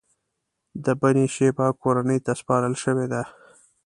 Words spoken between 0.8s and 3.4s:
د بنی شیبه کورنۍ ته سپارل شوې ده.